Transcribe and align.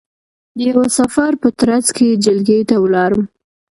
د 0.57 0.59
یوه 0.69 0.85
سفر 0.99 1.31
په 1.41 1.49
ترځ 1.59 1.85
کې 1.95 2.19
جلگې 2.25 2.59
ته 2.69 2.75
ولاړم، 2.83 3.23